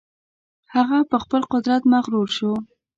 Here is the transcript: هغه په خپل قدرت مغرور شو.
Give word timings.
هغه 0.73 0.97
په 1.09 1.17
خپل 1.23 1.41
قدرت 1.53 1.83
مغرور 1.93 2.27
شو. 2.37 2.51